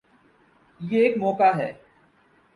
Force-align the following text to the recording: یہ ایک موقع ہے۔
یہ 0.79 0.99
ایک 0.99 1.17
موقع 1.17 1.51
ہے۔ 1.57 1.71